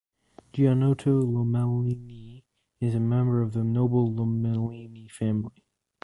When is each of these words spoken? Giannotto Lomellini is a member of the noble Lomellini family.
Giannotto 0.53 1.21
Lomellini 1.23 2.41
is 2.79 2.95
a 2.95 2.99
member 2.99 3.43
of 3.43 3.53
the 3.53 3.63
noble 3.63 4.09
Lomellini 4.09 5.07
family. 5.11 5.63